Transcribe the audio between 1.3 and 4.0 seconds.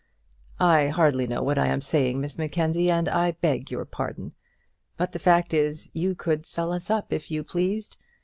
what I am saying, Miss Mackenzie, and I beg your